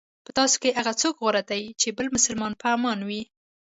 [0.25, 3.21] په تاسو کې هغه څوک غوره دی چې بل مسلمان په امان وي.